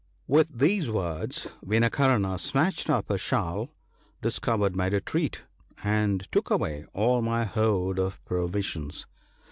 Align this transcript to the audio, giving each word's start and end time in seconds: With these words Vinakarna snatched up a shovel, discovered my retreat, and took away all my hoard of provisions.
With 0.25 0.57
these 0.57 0.89
words 0.89 1.45
Vinakarna 1.63 2.39
snatched 2.39 2.89
up 2.89 3.11
a 3.11 3.19
shovel, 3.19 3.69
discovered 4.23 4.75
my 4.75 4.87
retreat, 4.87 5.43
and 5.83 6.21
took 6.31 6.49
away 6.49 6.87
all 6.91 7.21
my 7.21 7.45
hoard 7.45 7.99
of 7.99 8.19
provisions. 8.25 9.05